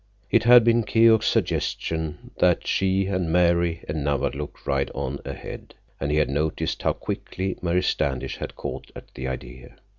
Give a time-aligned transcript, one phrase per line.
[0.31, 6.09] It had been Keok's suggestion that she and Mary and Nawadlook ride on ahead, and
[6.09, 9.75] he had noticed how quickly Mary Standish had caught at the idea.